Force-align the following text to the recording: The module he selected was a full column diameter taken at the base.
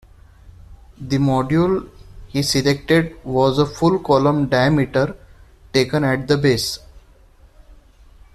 The 0.99 1.19
module 1.19 1.87
he 2.27 2.41
selected 2.41 3.23
was 3.23 3.59
a 3.59 3.67
full 3.67 3.99
column 3.99 4.47
diameter 4.49 5.15
taken 5.73 6.03
at 6.03 6.27
the 6.27 6.39
base. 6.39 6.79